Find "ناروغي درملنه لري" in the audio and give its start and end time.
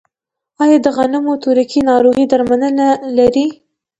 1.89-3.47